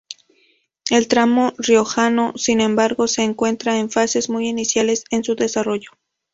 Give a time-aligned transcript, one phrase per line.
[0.89, 5.91] El tramo riojano, sin embargo, se encuentra en fases muy iniciales de su desarrollo.